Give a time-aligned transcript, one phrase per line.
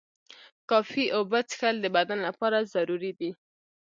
[0.69, 3.31] کافی اوبه څښل د بدن لپاره ضروري دي.